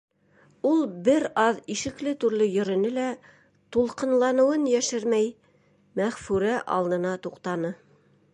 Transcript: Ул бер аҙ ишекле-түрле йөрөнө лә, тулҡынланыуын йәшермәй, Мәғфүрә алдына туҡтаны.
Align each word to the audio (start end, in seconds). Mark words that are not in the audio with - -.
Ул 0.67 0.79
бер 1.07 1.25
аҙ 1.41 1.59
ишекле-түрле 1.73 2.47
йөрөнө 2.53 2.91
лә, 2.95 3.05
тулҡынланыуын 3.77 4.67
йәшермәй, 4.73 5.31
Мәғфүрә 6.03 6.59
алдына 6.79 7.15
туҡтаны. 7.29 7.75